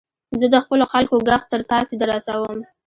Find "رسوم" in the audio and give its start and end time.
2.13-2.57